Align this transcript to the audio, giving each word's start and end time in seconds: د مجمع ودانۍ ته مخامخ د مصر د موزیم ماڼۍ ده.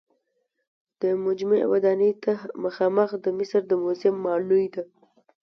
د 1.01 1.03
مجمع 1.25 1.61
ودانۍ 1.71 2.11
ته 2.23 2.33
مخامخ 2.63 3.09
د 3.23 3.25
مصر 3.37 3.61
د 3.67 3.71
موزیم 3.83 4.15
ماڼۍ 4.25 4.65
ده. 4.75 4.83